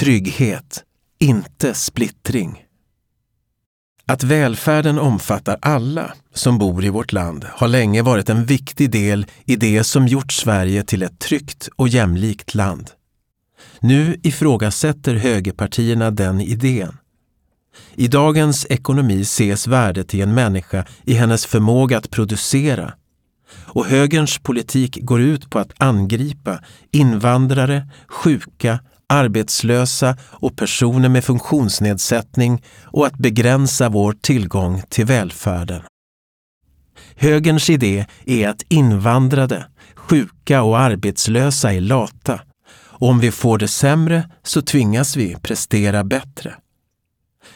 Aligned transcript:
trygghet, 0.00 0.84
inte 1.18 1.74
splittring. 1.74 2.64
Att 4.06 4.24
välfärden 4.24 4.98
omfattar 4.98 5.58
alla 5.62 6.12
som 6.34 6.58
bor 6.58 6.84
i 6.84 6.88
vårt 6.88 7.12
land 7.12 7.46
har 7.50 7.68
länge 7.68 8.02
varit 8.02 8.28
en 8.28 8.44
viktig 8.44 8.90
del 8.90 9.26
i 9.44 9.56
det 9.56 9.84
som 9.84 10.06
gjort 10.06 10.32
Sverige 10.32 10.82
till 10.82 11.02
ett 11.02 11.18
tryggt 11.18 11.68
och 11.76 11.88
jämlikt 11.88 12.54
land. 12.54 12.90
Nu 13.80 14.20
ifrågasätter 14.22 15.14
högerpartierna 15.14 16.10
den 16.10 16.40
idén. 16.40 16.96
I 17.94 18.08
dagens 18.08 18.66
ekonomi 18.70 19.20
ses 19.20 19.66
värdet 19.66 20.14
i 20.14 20.20
en 20.20 20.34
människa 20.34 20.84
i 21.04 21.14
hennes 21.14 21.46
förmåga 21.46 21.98
att 21.98 22.10
producera. 22.10 22.92
Och 23.52 23.86
högerns 23.86 24.38
politik 24.38 24.98
går 25.02 25.20
ut 25.20 25.50
på 25.50 25.58
att 25.58 25.72
angripa 25.78 26.60
invandrare, 26.90 27.88
sjuka, 28.08 28.80
arbetslösa 29.10 30.16
och 30.22 30.56
personer 30.56 31.08
med 31.08 31.24
funktionsnedsättning 31.24 32.64
och 32.84 33.06
att 33.06 33.18
begränsa 33.18 33.88
vår 33.88 34.12
tillgång 34.12 34.82
till 34.88 35.04
välfärden. 35.04 35.82
Högerns 37.16 37.70
idé 37.70 38.06
är 38.26 38.48
att 38.48 38.62
invandrade, 38.68 39.66
sjuka 39.94 40.62
och 40.62 40.78
arbetslösa 40.78 41.72
är 41.72 41.80
lata 41.80 42.40
och 42.72 43.08
om 43.08 43.20
vi 43.20 43.30
får 43.30 43.58
det 43.58 43.68
sämre 43.68 44.30
så 44.42 44.62
tvingas 44.62 45.16
vi 45.16 45.36
prestera 45.42 46.04
bättre. 46.04 46.54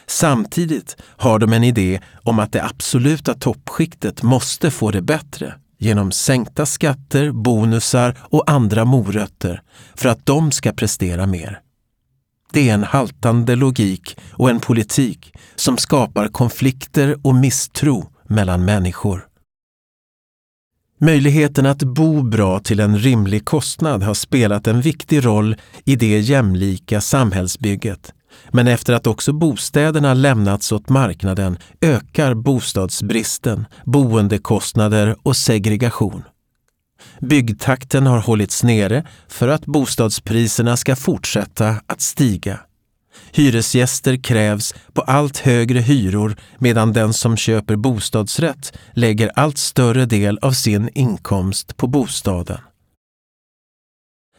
Samtidigt 0.07 0.97
har 1.01 1.39
de 1.39 1.53
en 1.53 1.63
idé 1.63 2.01
om 2.23 2.39
att 2.39 2.51
det 2.51 2.63
absoluta 2.63 3.33
toppskiktet 3.33 4.23
måste 4.23 4.71
få 4.71 4.91
det 4.91 5.01
bättre 5.01 5.53
genom 5.77 6.11
sänkta 6.11 6.65
skatter, 6.65 7.31
bonusar 7.31 8.17
och 8.21 8.51
andra 8.51 8.85
morötter 8.85 9.61
för 9.95 10.09
att 10.09 10.25
de 10.25 10.51
ska 10.51 10.71
prestera 10.71 11.25
mer. 11.25 11.59
Det 12.51 12.69
är 12.69 12.73
en 12.73 12.83
haltande 12.83 13.55
logik 13.55 14.17
och 14.31 14.49
en 14.49 14.59
politik 14.59 15.33
som 15.55 15.77
skapar 15.77 16.27
konflikter 16.27 17.17
och 17.23 17.35
misstro 17.35 18.11
mellan 18.23 18.65
människor. 18.65 19.27
Möjligheten 20.99 21.65
att 21.65 21.83
bo 21.83 22.21
bra 22.21 22.59
till 22.59 22.79
en 22.79 22.97
rimlig 22.97 23.45
kostnad 23.45 24.03
har 24.03 24.13
spelat 24.13 24.67
en 24.67 24.81
viktig 24.81 25.25
roll 25.25 25.55
i 25.85 25.95
det 25.95 26.19
jämlika 26.19 27.01
samhällsbygget. 27.01 28.13
Men 28.49 28.67
efter 28.67 28.93
att 28.93 29.07
också 29.07 29.33
bostäderna 29.33 30.13
lämnats 30.13 30.71
åt 30.71 30.89
marknaden 30.89 31.57
ökar 31.81 32.33
bostadsbristen, 32.33 33.65
boendekostnader 33.85 35.15
och 35.23 35.37
segregation. 35.37 36.23
Byggtakten 37.21 38.07
har 38.07 38.19
hållits 38.19 38.63
nere 38.63 39.05
för 39.27 39.47
att 39.47 39.65
bostadspriserna 39.65 40.77
ska 40.77 40.95
fortsätta 40.95 41.75
att 41.87 42.01
stiga. 42.01 42.59
Hyresgäster 43.31 44.17
krävs 44.23 44.73
på 44.93 45.01
allt 45.01 45.37
högre 45.37 45.79
hyror 45.79 46.35
medan 46.57 46.93
den 46.93 47.13
som 47.13 47.37
köper 47.37 47.75
bostadsrätt 47.75 48.77
lägger 48.93 49.31
allt 49.35 49.57
större 49.57 50.05
del 50.05 50.39
av 50.41 50.51
sin 50.51 50.89
inkomst 50.93 51.77
på 51.77 51.87
bostaden. 51.87 52.57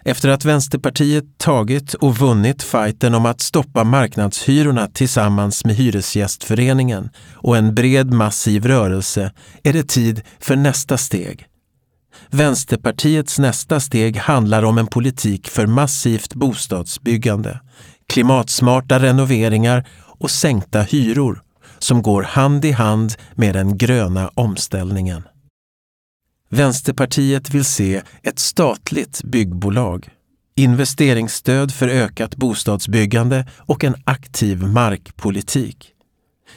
Efter 0.08 0.28
att 0.28 0.44
Vänsterpartiet 0.44 1.24
tagit 1.38 1.94
och 1.94 2.16
vunnit 2.16 2.62
fighten 2.62 3.14
om 3.14 3.26
att 3.26 3.40
stoppa 3.40 3.84
marknadshyrorna 3.84 4.86
tillsammans 4.86 5.64
med 5.64 5.76
Hyresgästföreningen 5.76 7.10
och 7.34 7.56
en 7.56 7.74
bred 7.74 8.12
massiv 8.12 8.66
rörelse 8.66 9.32
är 9.62 9.72
det 9.72 9.88
tid 9.88 10.22
för 10.40 10.56
nästa 10.56 10.98
steg. 10.98 11.46
Vänsterpartiets 12.30 13.38
nästa 13.38 13.80
steg 13.80 14.16
handlar 14.16 14.62
om 14.62 14.78
en 14.78 14.86
politik 14.86 15.48
för 15.48 15.66
massivt 15.66 16.34
bostadsbyggande, 16.34 17.60
klimatsmarta 18.08 18.98
renoveringar 18.98 19.88
och 20.18 20.30
sänkta 20.30 20.82
hyror 20.82 21.42
som 21.78 22.02
går 22.02 22.22
hand 22.22 22.64
i 22.64 22.72
hand 22.72 23.14
med 23.34 23.54
den 23.54 23.78
gröna 23.78 24.30
omställningen. 24.34 25.22
Vänsterpartiet 26.48 27.50
vill 27.54 27.64
se 27.64 28.02
ett 28.22 28.38
statligt 28.38 29.22
byggbolag, 29.24 30.08
investeringsstöd 30.54 31.72
för 31.72 31.88
ökat 31.88 32.36
bostadsbyggande 32.36 33.46
och 33.58 33.84
en 33.84 33.94
aktiv 34.04 34.62
markpolitik. 34.62 35.92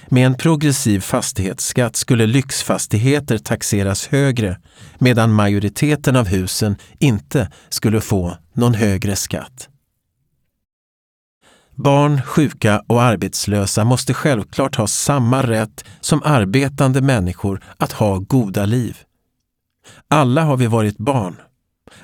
Med 0.07 0.25
en 0.25 0.35
progressiv 0.35 0.99
fastighetsskatt 0.99 1.95
skulle 1.95 2.27
lyxfastigheter 2.27 3.37
taxeras 3.37 4.07
högre 4.07 4.57
medan 4.97 5.33
majoriteten 5.33 6.15
av 6.15 6.27
husen 6.27 6.75
inte 6.99 7.51
skulle 7.69 8.01
få 8.01 8.37
någon 8.53 8.73
högre 8.73 9.15
skatt. 9.15 9.69
Barn, 11.75 12.21
sjuka 12.21 12.83
och 12.87 13.01
arbetslösa 13.01 13.83
måste 13.83 14.13
självklart 14.13 14.75
ha 14.75 14.87
samma 14.87 15.43
rätt 15.43 15.85
som 16.01 16.23
arbetande 16.23 17.01
människor 17.01 17.63
att 17.77 17.91
ha 17.91 18.17
goda 18.17 18.65
liv. 18.65 18.97
Alla 20.07 20.43
har 20.43 20.57
vi 20.57 20.67
varit 20.67 20.97
barn. 20.97 21.35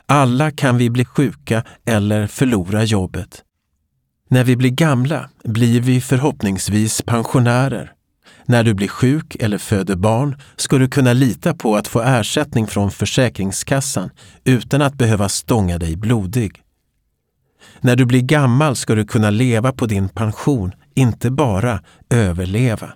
Alla 0.06 0.52
kan 0.52 0.78
vi 0.78 0.90
bli 0.90 1.06
sjuka 1.06 1.64
eller 1.86 2.28
förlora 2.28 2.84
jobbet. 2.84 3.42
När 4.30 4.44
vi 4.44 4.56
blir 4.56 4.70
gamla 4.70 5.30
blir 5.44 5.82
vi 5.82 6.02
förhoppningsvis 6.02 7.02
pensionärer. 7.02 7.92
När 8.46 8.64
du 8.64 8.74
blir 8.74 8.88
sjuk 8.88 9.36
eller 9.36 9.58
föder 9.58 9.96
barn 9.96 10.38
ska 10.56 10.78
du 10.78 10.88
kunna 10.88 11.14
lita 11.14 11.54
på 11.54 11.76
att 11.76 11.88
få 11.88 12.02
ersättning 12.02 12.68
från 12.68 12.92
Försäkringskassan 12.92 14.10
utan 14.44 14.82
att 14.82 14.94
behöva 14.94 15.30
stånga 15.30 15.78
dig 15.78 15.96
blodig. 15.96 16.62
När 17.82 17.96
du 17.96 18.06
blir 18.06 18.22
gammal 18.22 18.76
ska 18.76 18.96
du 18.96 19.06
kunna 19.06 19.30
leva 19.30 19.72
på 19.72 19.86
din 19.86 20.10
pension, 20.10 20.72
inte 20.96 21.32
bara 21.32 21.80
överleva. 22.10 22.94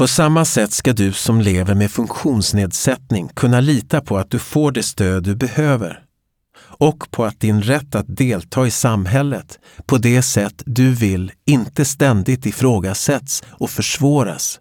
På 0.00 0.06
samma 0.06 0.44
sätt 0.44 0.72
ska 0.72 0.92
du 0.92 1.12
som 1.12 1.40
lever 1.40 1.74
med 1.74 1.90
funktionsnedsättning 1.90 3.28
kunna 3.28 3.60
lita 3.60 4.00
på 4.00 4.18
att 4.18 4.30
du 4.30 4.38
får 4.38 4.72
det 4.72 4.82
stöd 4.82 5.22
du 5.22 5.36
behöver 5.36 6.02
och 6.58 7.10
på 7.10 7.24
att 7.24 7.40
din 7.40 7.62
rätt 7.62 7.94
att 7.94 8.16
delta 8.16 8.66
i 8.66 8.70
samhället 8.70 9.58
på 9.86 9.98
det 9.98 10.22
sätt 10.22 10.62
du 10.66 10.94
vill 10.94 11.32
inte 11.46 11.84
ständigt 11.84 12.46
ifrågasätts 12.46 13.42
och 13.48 13.70
försvåras. 13.70 14.60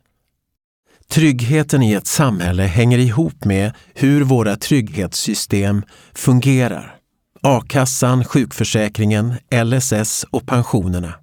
Tryggheten 1.12 1.84
i 1.84 1.94
ett 1.94 2.08
samhälle 2.08 2.64
hänger 2.64 2.98
ihop 2.98 3.46
med 3.46 3.74
hur 3.94 4.22
våra 4.24 4.56
trygghetssystem 4.56 5.84
fungerar. 6.14 6.96
A-kassan, 7.42 8.26
sjukförsäkringen, 8.26 9.34
LSS 9.66 10.26
och 10.32 10.48
pensionerna. 10.48 11.14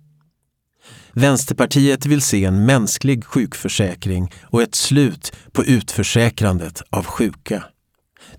Vänsterpartiet 1.18 2.06
vill 2.06 2.22
se 2.22 2.44
en 2.44 2.64
mänsklig 2.66 3.24
sjukförsäkring 3.24 4.32
och 4.42 4.62
ett 4.62 4.74
slut 4.74 5.32
på 5.52 5.64
utförsäkrandet 5.64 6.82
av 6.90 7.04
sjuka. 7.04 7.64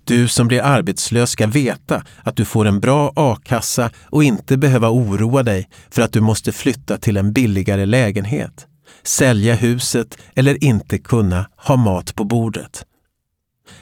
Du 0.04 0.28
som 0.28 0.48
blir 0.48 0.62
arbetslös 0.62 1.30
ska 1.30 1.46
veta 1.46 2.02
att 2.22 2.36
du 2.36 2.44
får 2.44 2.66
en 2.66 2.80
bra 2.80 3.12
a-kassa 3.16 3.90
och 4.04 4.24
inte 4.24 4.56
behöva 4.56 4.90
oroa 4.90 5.42
dig 5.42 5.68
för 5.90 6.02
att 6.02 6.12
du 6.12 6.20
måste 6.20 6.52
flytta 6.52 6.98
till 6.98 7.16
en 7.16 7.32
billigare 7.32 7.86
lägenhet, 7.86 8.66
sälja 9.02 9.54
huset 9.54 10.18
eller 10.34 10.64
inte 10.64 10.98
kunna 10.98 11.46
ha 11.56 11.76
mat 11.76 12.14
på 12.14 12.24
bordet. 12.24 12.84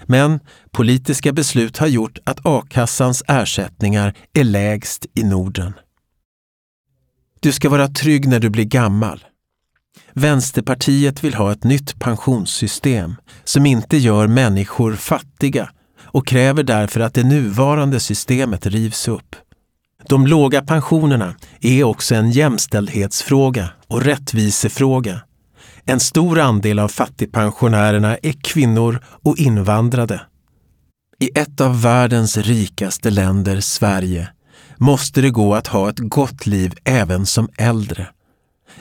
Men 0.04 0.40
politiska 0.70 1.32
beslut 1.32 1.78
har 1.78 1.86
gjort 1.86 2.18
att 2.24 2.46
a-kassans 2.46 3.22
ersättningar 3.28 4.14
är 4.34 4.44
lägst 4.44 5.06
i 5.14 5.22
Norden. 5.22 5.72
Du 7.40 7.52
ska 7.52 7.68
vara 7.68 7.88
trygg 7.88 8.28
när 8.28 8.40
du 8.40 8.50
blir 8.50 8.64
gammal. 8.64 9.24
Vänsterpartiet 10.12 11.24
vill 11.24 11.34
ha 11.34 11.52
ett 11.52 11.64
nytt 11.64 11.98
pensionssystem 11.98 13.16
som 13.44 13.66
inte 13.66 13.96
gör 13.96 14.26
människor 14.26 14.94
fattiga 14.94 15.70
och 16.02 16.26
kräver 16.26 16.62
därför 16.62 17.00
att 17.00 17.14
det 17.14 17.24
nuvarande 17.24 18.00
systemet 18.00 18.66
rivs 18.66 19.08
upp. 19.08 19.36
De 20.08 20.26
låga 20.26 20.62
pensionerna 20.62 21.34
är 21.60 21.84
också 21.84 22.14
en 22.14 22.30
jämställdhetsfråga 22.30 23.68
och 23.86 24.02
rättvisefråga. 24.02 25.20
En 25.84 26.00
stor 26.00 26.38
andel 26.38 26.78
av 26.78 26.88
fattigpensionärerna 26.88 28.16
är 28.16 28.32
kvinnor 28.32 28.98
och 29.04 29.38
invandrade. 29.38 30.20
I 31.18 31.38
ett 31.38 31.60
av 31.60 31.82
världens 31.82 32.36
rikaste 32.36 33.10
länder, 33.10 33.60
Sverige, 33.60 34.28
måste 34.76 35.20
det 35.20 35.30
gå 35.30 35.54
att 35.54 35.66
ha 35.66 35.88
ett 35.88 35.98
gott 35.98 36.46
liv 36.46 36.74
även 36.84 37.26
som 37.26 37.48
äldre. 37.56 38.08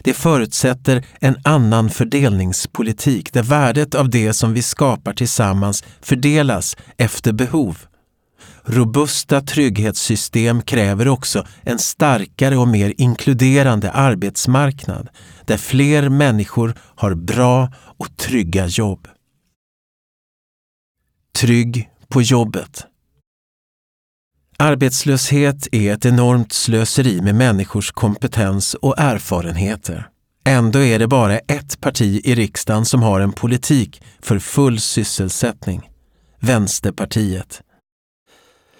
Det 0.01 0.13
förutsätter 0.13 1.05
en 1.19 1.35
annan 1.43 1.89
fördelningspolitik 1.89 3.33
där 3.33 3.43
värdet 3.43 3.95
av 3.95 4.09
det 4.09 4.33
som 4.33 4.53
vi 4.53 4.61
skapar 4.61 5.13
tillsammans 5.13 5.83
fördelas 6.01 6.77
efter 6.97 7.33
behov. 7.33 7.77
Robusta 8.63 9.41
trygghetssystem 9.41 10.61
kräver 10.61 11.07
också 11.07 11.47
en 11.61 11.79
starkare 11.79 12.57
och 12.57 12.67
mer 12.67 12.93
inkluderande 12.97 13.91
arbetsmarknad 13.91 15.09
där 15.45 15.57
fler 15.57 16.09
människor 16.09 16.75
har 16.79 17.13
bra 17.13 17.73
och 17.97 18.17
trygga 18.17 18.67
jobb. 18.67 19.07
Trygg 21.35 21.89
på 22.07 22.21
jobbet. 22.21 22.85
Arbetslöshet 24.57 25.67
är 25.71 25.93
ett 25.93 26.05
enormt 26.05 26.53
slöseri 26.53 27.21
med 27.21 27.35
människors 27.35 27.91
kompetens 27.91 28.73
och 28.73 28.99
erfarenheter. 28.99 30.07
Ändå 30.45 30.79
är 30.79 30.99
det 30.99 31.07
bara 31.07 31.37
ett 31.37 31.81
parti 31.81 32.21
i 32.23 32.35
riksdagen 32.35 32.85
som 32.85 33.03
har 33.03 33.19
en 33.19 33.31
politik 33.31 34.01
för 34.19 34.39
full 34.39 34.79
sysselsättning. 34.79 35.89
Vänsterpartiet. 36.39 37.61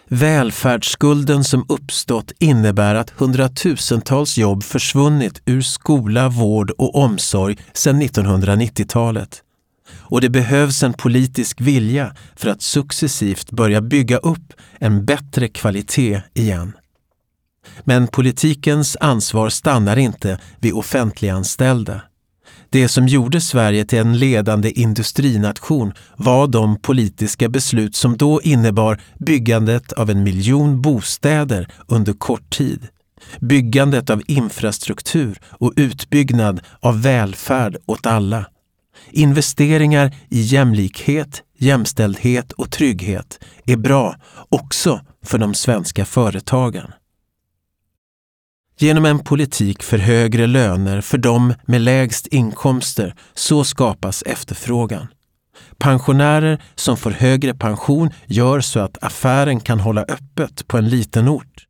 Välfärdsskulden 0.08 1.44
som 1.44 1.66
uppstått 1.70 2.32
innebär 2.40 2.96
att 2.96 3.10
hundratusentals 3.10 4.38
jobb 4.38 4.64
försvunnit 4.64 5.42
ur 5.46 5.62
skola, 5.62 6.30
vård 6.30 6.72
och 6.72 6.96
omsorg 6.96 7.58
sedan 7.74 8.02
1990-talet. 8.02 9.42
Och 9.92 10.22
det 10.22 10.30
behövs 10.30 10.84
en 10.84 10.94
politisk 10.94 11.62
vilja 11.62 12.16
för 12.36 12.50
att 12.50 12.62
successivt 12.62 13.52
börja 13.52 13.82
bygga 13.82 14.18
upp 14.18 14.54
en 14.80 15.06
bättre 15.06 15.48
kvalitet 15.48 16.22
igen. 16.34 16.74
Men 17.84 18.08
politikens 18.08 18.98
ansvar 19.00 19.50
stannar 19.50 19.98
inte 19.98 20.40
vid 20.60 20.74
offentliganställda. 20.74 22.02
Det 22.70 22.88
som 22.88 23.08
gjorde 23.08 23.42
Sverige 23.42 23.86
till 23.86 24.00
en 24.00 24.18
ledande 24.18 24.72
industrination 24.72 25.94
var 26.18 26.48
de 26.48 26.80
politiska 26.80 27.50
beslut 27.50 27.96
som 27.96 28.18
då 28.18 28.42
innebar 28.42 29.02
byggandet 29.20 29.94
av 29.94 30.10
en 30.10 30.24
miljon 30.24 30.82
bostäder 30.82 31.68
under 31.88 32.14
kort 32.14 32.50
tid, 32.58 32.88
byggandet 33.40 34.10
av 34.10 34.22
infrastruktur 34.28 35.40
och 35.50 35.74
utbyggnad 35.76 36.62
av 36.80 37.02
välfärd 37.02 37.78
åt 37.86 38.06
alla. 38.06 38.46
Investeringar 39.12 40.16
i 40.30 40.42
jämlikhet, 40.42 41.44
jämställdhet 41.58 42.52
och 42.52 42.72
trygghet 42.72 43.40
är 43.66 43.78
bra 43.78 44.16
också 44.50 45.02
för 45.24 45.38
de 45.38 45.54
svenska 45.54 46.06
företagen. 46.06 46.92
Genom 48.78 49.06
en 49.06 49.20
politik 49.20 49.84
för 49.84 49.98
högre 49.98 50.48
löner 50.48 51.02
för 51.02 51.18
de 51.18 51.54
med 51.66 51.82
lägst 51.82 52.28
inkomster 52.28 53.16
så 53.34 53.64
skapas 53.64 54.22
efterfrågan. 54.22 55.08
Pensionärer 55.78 56.64
som 56.76 56.98
får 56.98 57.12
högre 57.12 57.54
pension 57.54 58.10
gör 58.26 58.62
så 58.62 58.80
att 58.80 59.04
affären 59.04 59.60
kan 59.60 59.80
hålla 59.80 60.02
öppet 60.02 60.68
på 60.68 60.78
en 60.78 60.90
liten 60.90 61.30
ort. 61.30 61.66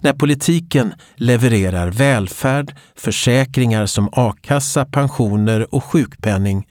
När 0.00 0.12
politiken 0.12 0.94
levererar 1.16 1.90
välfärd, 1.90 2.74
försäkringar 2.96 3.86
som 3.86 4.08
a-kassa, 4.12 4.84
pensioner 4.84 5.74
och 5.74 5.84
sjukpenning 5.84 6.66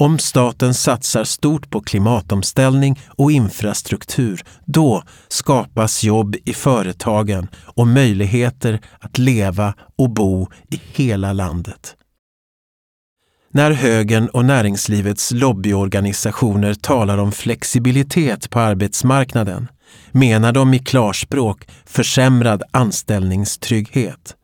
om 0.00 0.18
staten 0.18 0.74
satsar 0.74 1.24
stort 1.24 1.70
på 1.70 1.80
klimatomställning 1.80 3.00
och 3.06 3.32
infrastruktur, 3.32 4.42
då 4.64 5.02
skapas 5.28 6.04
jobb 6.04 6.36
i 6.44 6.52
företagen 6.52 7.48
och 7.64 7.86
möjligheter 7.86 8.80
att 9.00 9.18
leva 9.18 9.74
och 9.96 10.10
bo 10.10 10.48
i 10.70 10.80
hela 10.94 11.32
landet. 11.32 11.94
När 13.50 13.70
högern 13.70 14.28
och 14.28 14.44
näringslivets 14.44 15.30
lobbyorganisationer 15.30 16.74
talar 16.74 17.18
om 17.18 17.32
flexibilitet 17.32 18.50
på 18.50 18.60
arbetsmarknaden 18.60 19.68
menar 20.12 20.52
de 20.52 20.74
i 20.74 20.78
klarspråk 20.78 21.68
försämrad 21.86 22.62
anställningstrygghet. 22.70 24.34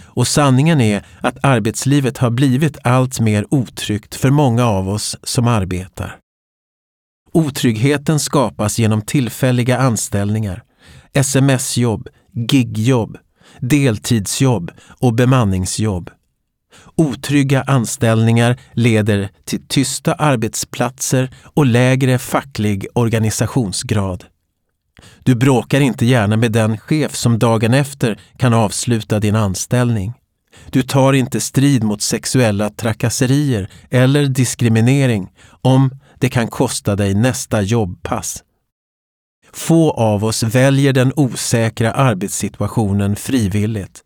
Och 0.00 0.28
sanningen 0.28 0.80
är 0.80 1.06
att 1.20 1.44
arbetslivet 1.44 2.18
har 2.18 2.30
blivit 2.30 2.78
allt 2.84 3.20
mer 3.20 3.46
otryggt 3.50 4.14
för 4.14 4.30
många 4.30 4.64
av 4.66 4.88
oss 4.88 5.16
som 5.22 5.48
arbetar. 5.48 6.16
Otryggheten 7.32 8.20
skapas 8.20 8.78
genom 8.78 9.02
tillfälliga 9.02 9.78
anställningar, 9.78 10.62
sms-jobb, 11.12 12.08
gigjobb, 12.50 13.18
deltidsjobb 13.60 14.70
och 15.00 15.14
bemanningsjobb. 15.14 16.10
Otrygga 16.96 17.62
anställningar 17.62 18.60
leder 18.72 19.28
till 19.44 19.66
tysta 19.68 20.14
arbetsplatser 20.14 21.30
och 21.44 21.66
lägre 21.66 22.18
facklig 22.18 22.86
organisationsgrad. 22.94 24.24
Du 25.22 25.34
bråkar 25.34 25.80
inte 25.80 26.06
gärna 26.06 26.36
med 26.36 26.52
den 26.52 26.78
chef 26.78 27.14
som 27.14 27.38
dagen 27.38 27.74
efter 27.74 28.20
kan 28.36 28.54
avsluta 28.54 29.20
din 29.20 29.36
anställning. 29.36 30.12
Du 30.70 30.82
tar 30.82 31.12
inte 31.12 31.40
strid 31.40 31.84
mot 31.84 32.02
sexuella 32.02 32.70
trakasserier 32.70 33.70
eller 33.90 34.24
diskriminering 34.24 35.28
om 35.62 35.90
det 36.18 36.28
kan 36.28 36.48
kosta 36.48 36.96
dig 36.96 37.14
nästa 37.14 37.62
jobbpass. 37.62 38.42
Få 39.52 39.90
av 39.90 40.24
oss 40.24 40.42
väljer 40.42 40.92
den 40.92 41.12
osäkra 41.16 41.92
arbetssituationen 41.92 43.16
frivilligt. 43.16 44.02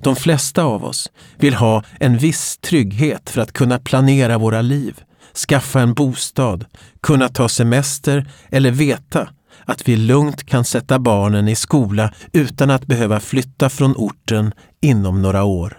De 0.00 0.16
flesta 0.16 0.62
av 0.62 0.84
oss 0.84 1.10
vill 1.38 1.54
ha 1.54 1.82
en 2.00 2.18
viss 2.18 2.58
trygghet 2.58 3.30
för 3.30 3.40
att 3.40 3.52
kunna 3.52 3.78
planera 3.78 4.38
våra 4.38 4.62
liv, 4.62 5.00
skaffa 5.48 5.80
en 5.80 5.94
bostad, 5.94 6.64
kunna 7.02 7.28
ta 7.28 7.48
semester 7.48 8.28
eller 8.50 8.70
veta 8.70 9.28
att 9.64 9.88
vi 9.88 9.96
lugnt 9.96 10.46
kan 10.46 10.64
sätta 10.64 10.98
barnen 10.98 11.48
i 11.48 11.54
skola 11.54 12.14
utan 12.32 12.70
att 12.70 12.86
behöva 12.86 13.20
flytta 13.20 13.68
från 13.68 13.94
orten 13.96 14.52
inom 14.82 15.22
några 15.22 15.44
år. 15.44 15.78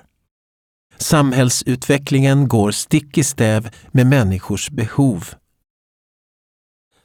Samhällsutvecklingen 0.97 2.47
går 2.47 2.71
stick 2.71 3.17
i 3.17 3.23
stäv 3.23 3.69
med 3.91 4.07
människors 4.07 4.69
behov. 4.69 5.25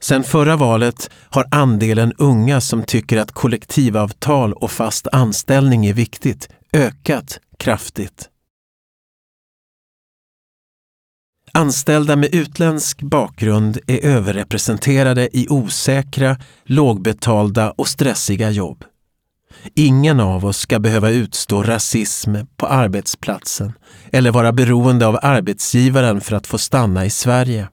Sedan 0.01 0.25
förra 0.25 0.57
valet 0.57 1.11
har 1.15 1.47
andelen 1.51 2.13
unga 2.19 2.61
som 2.61 2.83
tycker 2.83 3.17
att 3.17 3.33
kollektivavtal 3.33 4.53
och 4.53 4.71
fast 4.71 5.07
anställning 5.13 5.87
är 5.87 5.93
viktigt 5.93 6.49
ökat 6.73 7.41
kraftigt. 7.59 8.29
Anställda 11.55 12.17
med 12.17 12.35
utländsk 12.35 13.03
bakgrund 13.03 13.79
är 13.87 14.05
överrepresenterade 14.07 15.37
i 15.37 15.47
osäkra, 15.51 16.37
lågbetalda 16.65 17.71
och 17.71 17.89
stressiga 17.89 18.51
jobb. 18.51 18.85
Ingen 19.75 20.21
av 20.21 20.45
oss 20.45 20.59
ska 20.59 20.79
behöva 20.79 21.11
utstå 21.11 21.63
rasism 21.63 22.37
på 22.57 22.67
arbetsplatsen 22.67 23.73
eller 24.13 24.31
vara 24.31 24.53
beroende 24.53 25.07
av 25.07 25.19
arbetsgivaren 25.23 26.21
för 26.21 26.37
att 26.37 26.47
få 26.47 26.59
stanna 26.59 27.07
i 27.07 27.11
Sverige. 27.11 27.69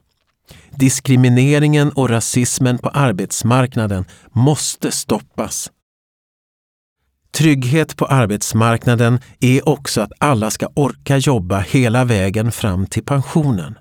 Diskrimineringen 0.71 1.91
och 1.91 2.09
rasismen 2.09 2.77
på 2.77 2.89
arbetsmarknaden 2.89 4.05
måste 4.31 4.91
stoppas. 4.91 5.71
Trygghet 7.31 7.97
på 7.97 8.05
arbetsmarknaden 8.05 9.19
är 9.39 9.69
också 9.69 10.01
att 10.01 10.11
alla 10.17 10.51
ska 10.51 10.67
orka 10.75 11.17
jobba 11.17 11.59
hela 11.59 12.05
vägen 12.05 12.51
fram 12.51 12.87
till 12.87 13.05
pensionen. 13.05 13.75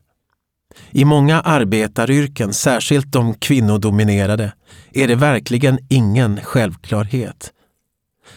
I 0.90 1.04
många 1.04 1.40
arbetaryrken, 1.40 2.54
särskilt 2.54 3.12
de 3.12 3.34
kvinnodominerade, 3.34 4.52
är 4.92 5.08
det 5.08 5.14
verkligen 5.14 5.78
ingen 5.88 6.40
självklarhet. 6.40 7.52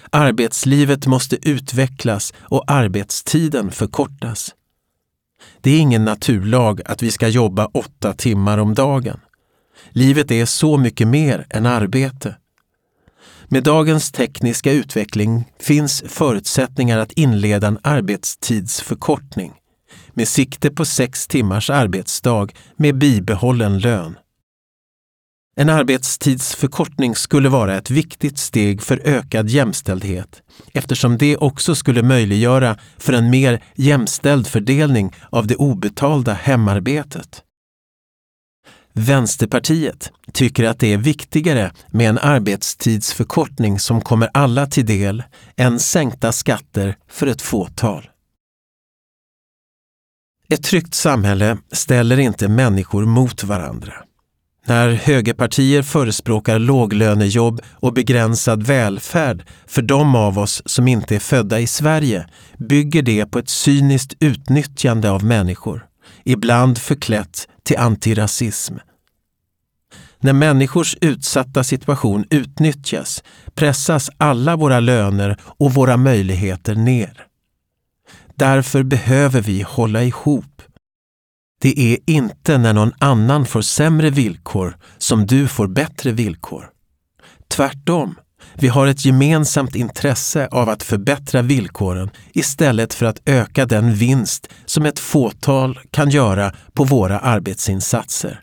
Arbetslivet 0.10 1.08
måste 1.08 1.50
utvecklas 1.50 2.34
och 2.40 2.72
arbetstiden 2.72 3.72
förkortas. 3.72 4.56
Det 5.62 5.72
är 5.72 5.80
ingen 5.80 6.06
naturlag 6.06 6.82
att 6.86 7.04
vi 7.04 7.12
ska 7.12 7.28
jobba 7.28 7.66
åtta 7.66 8.14
timmar 8.14 8.58
om 8.58 8.74
dagen. 8.74 9.20
Livet 9.90 10.32
är 10.32 10.46
så 10.46 10.78
mycket 10.78 11.08
mer 11.08 11.46
än 11.50 11.66
arbete. 11.66 12.36
Med 13.54 13.64
dagens 13.64 14.12
tekniska 14.12 14.72
utveckling 14.72 15.46
finns 15.60 16.04
förutsättningar 16.08 16.98
att 16.98 17.12
inleda 17.12 17.68
en 17.68 17.80
arbetstidsförkortning 17.84 19.54
med 20.14 20.28
sikte 20.28 20.70
på 20.70 20.86
sex 20.86 21.28
timmars 21.28 21.70
arbetsdag 21.70 22.48
med 22.76 22.98
bibehållen 22.98 23.80
lön. 23.80 24.18
En 25.56 25.70
arbetstidsförkortning 25.70 27.16
skulle 27.16 27.50
vara 27.50 27.78
ett 27.78 27.90
viktigt 27.90 28.38
steg 28.38 28.82
för 28.82 29.02
ökad 29.06 29.50
jämställdhet 29.50 30.42
eftersom 30.74 31.18
det 31.18 31.38
också 31.38 31.76
skulle 31.76 32.04
möjliggöra 32.04 32.78
för 32.98 33.14
en 33.14 33.30
mer 33.30 33.64
jämställd 33.76 34.48
fördelning 34.48 35.16
av 35.30 35.48
det 35.48 35.56
obetalda 35.56 36.34
hemarbetet. 36.34 37.44
Vänsterpartiet 38.94 40.12
tycker 40.34 40.64
att 40.64 40.80
det 40.80 40.94
är 40.94 40.98
viktigare 40.98 41.72
med 41.88 42.10
en 42.10 42.18
arbetstidsförkortning 42.18 43.80
som 43.80 44.02
kommer 44.02 44.30
alla 44.34 44.66
till 44.66 44.86
del 44.86 45.24
än 45.56 45.80
sänkta 45.80 46.32
skatter 46.32 46.96
för 47.10 47.28
ett 47.28 47.42
fåtal. 47.42 48.10
Ett 50.50 50.64
tryggt 50.64 50.94
samhälle 50.94 51.58
ställer 51.72 52.20
inte 52.20 52.48
människor 52.48 53.06
mot 53.06 53.44
varandra. 53.44 53.94
När 54.66 54.90
högerpartier 54.90 55.82
förespråkar 55.82 56.60
låglönejobb 56.60 57.62
och 57.72 57.94
begränsad 57.94 58.64
välfärd 58.64 59.46
för 59.68 59.82
de 59.82 60.16
av 60.16 60.40
oss 60.40 60.62
som 60.66 60.88
inte 60.88 61.16
är 61.16 61.20
födda 61.20 61.60
i 61.60 61.68
Sverige 61.68 62.28
bygger 62.58 63.02
det 63.02 63.26
på 63.26 63.40
ett 63.40 63.50
cyniskt 63.50 64.14
utnyttjande 64.20 65.12
av 65.12 65.24
människor 65.24 65.86
ibland 66.24 66.78
förklätt 66.78 67.48
till 67.64 67.78
antirasism. 67.78 68.76
När 70.20 70.34
människors 70.34 70.98
utsatta 71.02 71.64
situation 71.64 72.26
utnyttjas 72.30 73.24
pressas 73.54 74.10
alla 74.18 74.56
våra 74.56 74.80
löner 74.80 75.38
och 75.44 75.74
våra 75.74 75.98
möjligheter 75.98 76.76
ner. 76.76 77.26
Därför 78.36 78.84
behöver 78.84 79.42
vi 79.42 79.62
hålla 79.62 80.04
ihop. 80.04 80.62
Det 81.62 81.80
är 81.80 81.98
inte 82.06 82.58
när 82.58 82.74
någon 82.74 82.94
annan 83.00 83.46
får 83.46 83.62
sämre 83.62 84.10
villkor 84.10 84.78
som 84.98 85.26
du 85.26 85.48
får 85.48 85.68
bättre 85.68 86.12
villkor. 86.12 86.70
Tvärtom, 87.48 88.16
vi 88.54 88.68
har 88.68 88.88
ett 88.88 89.06
gemensamt 89.06 89.76
intresse 89.76 90.48
av 90.52 90.70
att 90.70 90.84
förbättra 90.84 91.42
villkoren 91.42 92.10
istället 92.34 92.94
för 92.94 93.06
att 93.06 93.22
öka 93.26 93.66
den 93.66 93.94
vinst 93.94 94.48
som 94.66 94.86
ett 94.86 95.00
fåtal 95.00 95.80
kan 95.92 96.10
göra 96.10 96.54
på 96.74 96.84
våra 96.84 97.20
arbetsinsatser. 97.20 98.42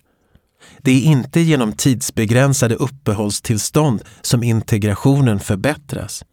Det 0.83 0.91
är 0.91 1.03
inte 1.03 1.41
genom 1.41 1.73
tidsbegränsade 1.73 2.75
uppehållstillstånd 2.75 4.03
som 4.23 4.43
integrationen 4.43 5.41
förbättras. 5.41 6.25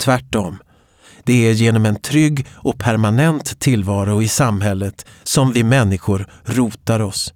Tvärtom, 0.00 0.58
det 1.24 1.48
är 1.48 1.52
genom 1.52 1.86
en 1.86 2.00
trygg 2.00 2.46
och 2.52 2.78
permanent 2.78 3.60
tillvaro 3.60 4.22
i 4.22 4.28
samhället 4.28 5.06
som 5.22 5.52
vi 5.52 5.64
människor 5.64 6.26
rotar 6.44 7.00
oss. 7.00 7.34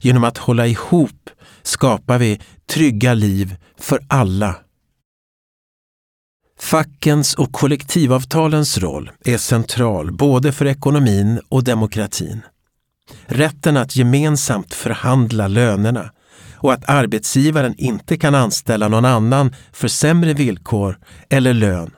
Genom 0.00 0.24
att 0.24 0.38
hålla 0.38 0.66
ihop 0.66 1.30
skapar 1.62 2.18
vi 2.18 2.40
trygga 2.68 3.14
liv 3.14 3.56
för 3.80 4.00
alla. 4.08 4.54
Fackens 6.66 7.34
och 7.34 7.52
kollektivavtalens 7.52 8.78
roll 8.78 9.10
är 9.24 9.38
central 9.38 10.12
både 10.12 10.52
för 10.52 10.66
ekonomin 10.66 11.40
och 11.48 11.64
demokratin. 11.64 12.40
Rätten 13.26 13.76
att 13.76 13.96
gemensamt 13.96 14.74
förhandla 14.74 15.48
lönerna 15.48 16.10
och 16.54 16.72
att 16.72 16.88
arbetsgivaren 16.88 17.74
inte 17.78 18.16
kan 18.16 18.34
anställa 18.34 18.88
någon 18.88 19.04
annan 19.04 19.54
för 19.72 19.88
sämre 19.88 20.34
villkor 20.34 20.98
eller 21.30 21.54
lön 21.54 21.90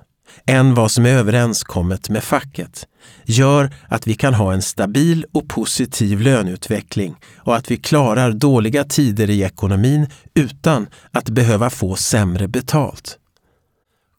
än 0.46 0.75
vad 0.75 0.90
som 0.90 1.06
är 1.06 1.10
överenskommet 1.10 2.08
med 2.08 2.25
facket 2.25 2.87
gör 3.25 3.75
att 3.88 4.06
vi 4.06 4.14
kan 4.14 4.34
ha 4.34 4.52
en 4.52 4.62
stabil 4.62 5.26
och 5.32 5.48
positiv 5.48 6.20
löneutveckling 6.20 7.14
och 7.37 7.56
att 7.56 7.70
vi 7.70 7.76
klarar 7.76 8.32
dåliga 8.32 8.84
tider 8.84 9.30
i 9.30 9.42
ekonomin 9.42 10.06
utan 10.34 10.87
att 11.12 11.28
behöva 11.28 11.70
få 11.70 11.96
sämre 11.96 12.48
betalt. 12.48 13.18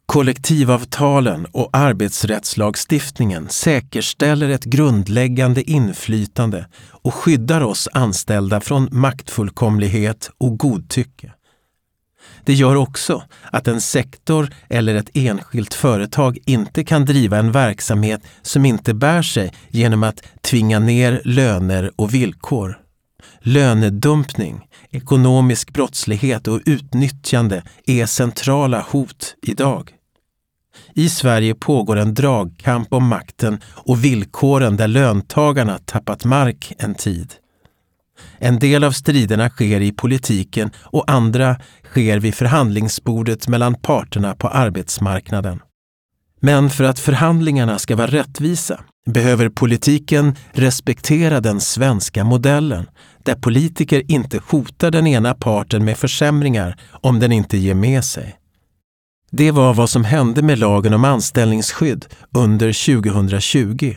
Kollektivavtalen 0.09 1.45
och 1.45 1.69
arbetsrättslagstiftningen 1.73 3.49
säkerställer 3.49 4.49
ett 4.49 4.63
grundläggande 4.63 5.71
inflytande 5.71 6.65
och 6.91 7.13
skyddar 7.13 7.61
oss 7.61 7.87
anställda 7.93 8.61
från 8.61 8.89
maktfullkomlighet 8.91 10.31
och 10.37 10.57
godtycke. 10.57 11.33
Det 12.45 12.53
gör 12.53 12.75
också 12.75 13.23
att 13.51 13.67
en 13.67 13.81
sektor 13.81 14.49
eller 14.69 14.95
ett 14.95 15.09
enskilt 15.13 15.73
företag 15.73 16.37
inte 16.45 16.83
kan 16.83 17.05
driva 17.05 17.37
en 17.37 17.51
verksamhet 17.51 18.21
som 18.41 18.65
inte 18.65 18.93
bär 18.93 19.21
sig 19.21 19.53
genom 19.69 20.03
att 20.03 20.23
tvinga 20.41 20.79
ner 20.79 21.21
löner 21.25 21.91
och 21.95 22.13
villkor. 22.13 22.79
Lönedumpning, 23.41 24.67
ekonomisk 24.89 25.73
brottslighet 25.73 26.47
och 26.47 26.61
utnyttjande 26.65 27.63
är 27.85 28.05
centrala 28.05 28.85
hot 28.89 29.35
idag. 29.41 29.95
I 30.93 31.09
Sverige 31.09 31.55
pågår 31.55 31.95
en 31.95 32.13
dragkamp 32.13 32.93
om 32.93 33.07
makten 33.07 33.59
och 33.65 34.03
villkoren 34.03 34.77
där 34.77 34.87
löntagarna 34.87 35.77
tappat 35.77 36.25
mark 36.25 36.73
en 36.77 36.95
tid. 36.95 37.33
En 38.37 38.59
del 38.59 38.83
av 38.83 38.91
striderna 38.91 39.49
sker 39.49 39.81
i 39.81 39.91
politiken 39.91 40.71
och 40.77 41.11
andra 41.11 41.55
sker 41.83 42.19
vid 42.19 42.35
förhandlingsbordet 42.35 43.47
mellan 43.47 43.75
parterna 43.75 44.35
på 44.35 44.47
arbetsmarknaden. 44.47 45.59
Men 46.41 46.69
för 46.69 46.83
att 46.83 46.99
förhandlingarna 46.99 47.79
ska 47.79 47.95
vara 47.95 48.07
rättvisa 48.07 48.79
behöver 49.05 49.49
politiken 49.49 50.35
respektera 50.51 51.41
den 51.41 51.59
svenska 51.59 52.23
modellen 52.23 52.89
där 53.23 53.35
politiker 53.35 54.11
inte 54.11 54.39
hotar 54.47 54.91
den 54.91 55.07
ena 55.07 55.33
parten 55.33 55.85
med 55.85 55.97
försämringar 55.97 56.77
om 56.91 57.19
den 57.19 57.31
inte 57.31 57.57
ger 57.57 57.75
med 57.75 58.03
sig. 58.05 58.35
Det 59.31 59.51
var 59.51 59.73
vad 59.73 59.89
som 59.89 60.03
hände 60.03 60.41
med 60.41 60.59
lagen 60.59 60.93
om 60.93 61.05
anställningsskydd 61.05 62.05
under 62.33 63.01
2020. 63.01 63.95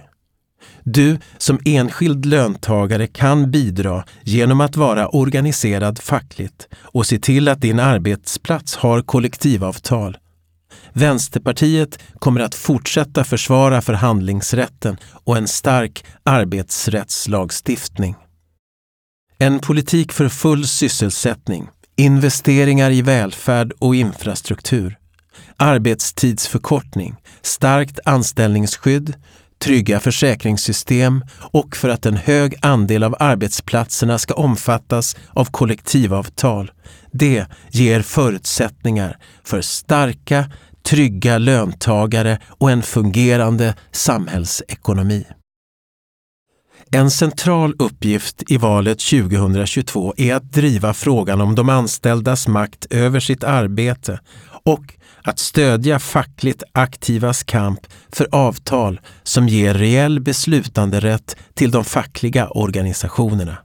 Du 0.84 1.18
som 1.38 1.58
enskild 1.64 2.26
löntagare 2.26 3.06
kan 3.06 3.50
bidra 3.50 4.04
genom 4.22 4.60
att 4.60 4.76
vara 4.76 5.08
organiserad 5.08 5.98
fackligt 5.98 6.68
och 6.74 7.06
se 7.06 7.18
till 7.18 7.48
att 7.48 7.60
din 7.60 7.80
arbetsplats 7.80 8.76
har 8.76 9.02
kollektivavtal. 9.02 10.16
Vänsterpartiet 10.92 11.98
kommer 12.18 12.40
att 12.40 12.54
fortsätta 12.54 13.24
försvara 13.24 13.80
förhandlingsrätten 13.80 14.96
och 15.24 15.36
en 15.36 15.48
stark 15.48 16.04
arbetsrättslagstiftning. 16.22 18.14
En 19.38 19.58
politik 19.58 20.12
för 20.12 20.28
full 20.28 20.66
sysselsättning, 20.66 21.68
investeringar 21.96 22.90
i 22.90 23.02
välfärd 23.02 23.72
och 23.78 23.94
infrastruktur, 23.94 24.98
arbetstidsförkortning, 25.62 27.14
starkt 27.42 27.98
anställningsskydd, 28.04 29.14
trygga 29.58 30.00
försäkringssystem 30.00 31.24
och 31.40 31.76
för 31.76 31.88
att 31.88 32.06
en 32.06 32.16
hög 32.16 32.54
andel 32.62 33.02
av 33.02 33.16
arbetsplatserna 33.18 34.18
ska 34.18 34.34
omfattas 34.34 35.16
av 35.30 35.44
kollektivavtal. 35.44 36.70
Det 37.12 37.46
ger 37.70 38.02
förutsättningar 38.02 39.16
för 39.44 39.60
starka, 39.60 40.50
trygga 40.82 41.38
löntagare 41.38 42.38
och 42.48 42.70
en 42.70 42.82
fungerande 42.82 43.74
samhällsekonomi. 43.92 45.26
En 46.90 47.10
central 47.10 47.74
uppgift 47.78 48.42
i 48.50 48.56
valet 48.56 48.98
2022 48.98 50.14
är 50.16 50.34
att 50.34 50.52
driva 50.52 50.94
frågan 50.94 51.40
om 51.40 51.54
de 51.54 51.68
anställdas 51.68 52.48
makt 52.48 52.86
över 52.90 53.20
sitt 53.20 53.44
arbete 53.44 54.20
och 54.64 54.94
att 55.24 55.38
stödja 55.38 55.98
fackligt 55.98 56.62
aktivas 56.72 57.42
kamp 57.42 57.80
för 58.12 58.28
avtal 58.32 59.00
som 59.22 59.48
ger 59.48 59.74
reell 59.74 60.20
beslutanderätt 60.20 61.36
till 61.54 61.70
de 61.70 61.84
fackliga 61.84 62.48
organisationerna. 62.48 63.58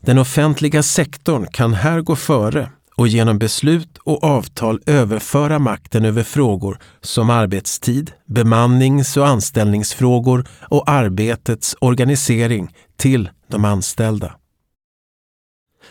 Den 0.00 0.18
offentliga 0.18 0.82
sektorn 0.82 1.46
kan 1.52 1.74
här 1.74 2.00
gå 2.00 2.16
före 2.16 2.70
och 2.96 3.08
genom 3.08 3.38
beslut 3.38 3.98
och 3.98 4.24
avtal 4.24 4.80
överföra 4.86 5.58
makten 5.58 6.04
över 6.04 6.22
frågor 6.22 6.78
som 7.00 7.30
arbetstid, 7.30 8.12
bemannings 8.26 9.16
och 9.16 9.28
anställningsfrågor 9.28 10.48
och 10.60 10.90
arbetets 10.90 11.76
organisering 11.80 12.74
till 12.96 13.30
de 13.48 13.64
anställda. 13.64 14.36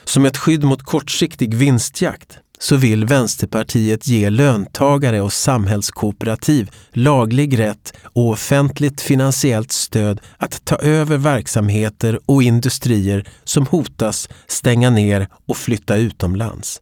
Som 0.03 0.25
ett 0.25 0.37
skydd 0.37 0.63
mot 0.63 0.83
kortsiktig 0.83 1.53
vinstjakt 1.53 2.39
så 2.61 2.75
vill 2.75 3.05
Vänsterpartiet 3.05 4.07
ge 4.07 4.29
löntagare 4.29 5.21
och 5.21 5.33
samhällskooperativ 5.33 6.69
laglig 6.93 7.59
rätt 7.59 7.93
och 8.03 8.29
offentligt 8.29 9.01
finansiellt 9.01 9.71
stöd 9.71 10.21
att 10.37 10.65
ta 10.65 10.75
över 10.75 11.17
verksamheter 11.17 12.19
och 12.25 12.43
industrier 12.43 13.27
som 13.43 13.65
hotas 13.67 14.29
stänga 14.47 14.89
ner 14.89 15.27
och 15.47 15.57
flytta 15.57 15.95
utomlands. 15.95 16.81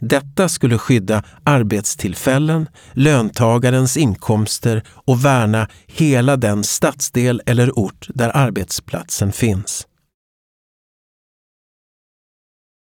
Detta 0.00 0.48
skulle 0.48 0.78
skydda 0.78 1.22
arbetstillfällen, 1.44 2.68
löntagarens 2.92 3.96
inkomster 3.96 4.82
och 4.88 5.24
värna 5.24 5.68
hela 5.86 6.36
den 6.36 6.64
stadsdel 6.64 7.42
eller 7.46 7.78
ort 7.78 8.06
där 8.08 8.36
arbetsplatsen 8.36 9.32
finns. 9.32 9.86